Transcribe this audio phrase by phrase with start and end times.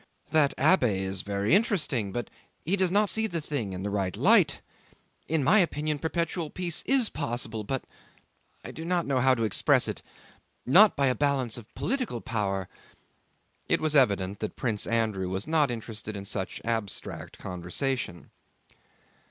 [0.31, 2.31] "That abbé is very interesting but
[2.65, 4.59] he does not see the thing in the right light....
[5.27, 10.01] In my opinion perpetual peace is possible but—I do not know how to express it...
[10.65, 12.67] not by a balance of political power...."
[13.69, 18.31] It was evident that Prince Andrew was not interested in such abstract conversation.